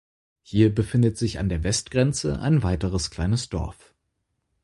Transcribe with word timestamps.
Hier 0.41 0.73
befindet 0.73 1.19
sich 1.19 1.37
an 1.37 1.47
der 1.47 1.63
Westgrenze 1.63 2.39
ein 2.39 2.63
weiteres 2.63 3.11
kleines 3.11 3.49
Dorf. 3.49 3.93